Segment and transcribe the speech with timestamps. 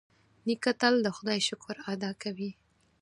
[0.47, 2.51] نیکه تل د خدای شکر ادا کوي.